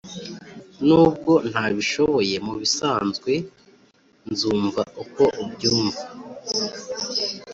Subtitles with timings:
[0.87, 3.31] nubwo ntabishoboye, mubisanzwe
[4.31, 6.01] nzumva nkuko ubyumva.